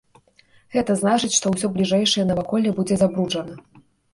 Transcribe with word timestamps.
Гэта 0.75 0.95
значыць, 1.01 1.29
што 1.39 1.53
ўсё 1.53 1.67
бліжэйшае 1.75 2.25
наваколле 2.33 2.69
будзе 2.81 2.95
забруджана. 3.03 3.53